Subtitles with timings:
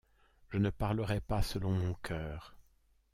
[0.49, 2.55] Je ne parlerais pas selon mon cœur!